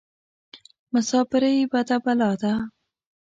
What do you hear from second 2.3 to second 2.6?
ده.